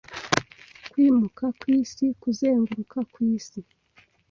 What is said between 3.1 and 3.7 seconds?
kwisi